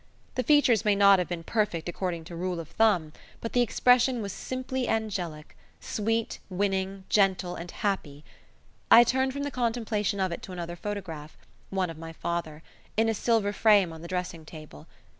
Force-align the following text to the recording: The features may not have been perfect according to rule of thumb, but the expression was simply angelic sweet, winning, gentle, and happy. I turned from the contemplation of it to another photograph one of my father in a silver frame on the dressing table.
The 0.33 0.41
features 0.41 0.83
may 0.83 0.95
not 0.95 1.19
have 1.19 1.27
been 1.29 1.43
perfect 1.43 1.87
according 1.87 2.23
to 2.23 2.35
rule 2.35 2.59
of 2.59 2.69
thumb, 2.69 3.13
but 3.39 3.53
the 3.53 3.61
expression 3.61 4.19
was 4.23 4.33
simply 4.33 4.87
angelic 4.87 5.55
sweet, 5.79 6.39
winning, 6.49 7.03
gentle, 7.07 7.53
and 7.55 7.69
happy. 7.69 8.25
I 8.89 9.03
turned 9.03 9.31
from 9.31 9.43
the 9.43 9.51
contemplation 9.51 10.19
of 10.19 10.31
it 10.31 10.41
to 10.41 10.53
another 10.53 10.75
photograph 10.75 11.37
one 11.69 11.91
of 11.91 11.99
my 11.99 12.13
father 12.13 12.63
in 12.97 13.09
a 13.09 13.13
silver 13.13 13.53
frame 13.53 13.93
on 13.93 14.01
the 14.01 14.07
dressing 14.07 14.43
table. 14.43 14.87